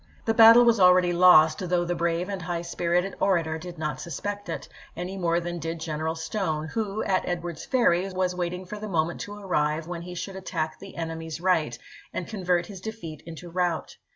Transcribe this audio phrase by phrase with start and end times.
[0.25, 4.49] The battle was already lost, though the brave and high spirited orator did not suspect
[4.49, 8.89] it, any more than did General Stone, who, at Edwards Ferry, was waiting for the
[8.89, 11.77] moment to arrive when he should attack the enemy's right
[12.15, 13.97] and convert his defeat into rout.